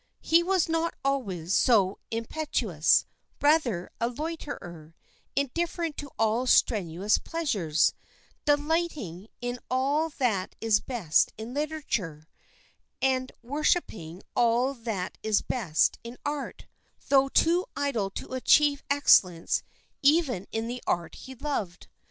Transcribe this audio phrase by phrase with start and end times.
[0.21, 3.05] "He was not always so impetuous,
[3.39, 4.95] rather a loiterer,
[5.35, 7.93] indifferent to all strenuous pleasures,
[8.45, 12.27] delighting in all that is best in literature,
[12.99, 16.65] and worshipping all that is best in art,
[17.09, 19.61] though too idle to achieve excellence
[20.01, 21.85] even in the art he loved.